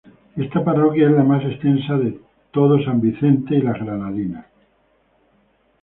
[0.35, 2.19] Esta parroquia es la más extensa de
[2.49, 4.47] todo San Vicente y las Granadinas.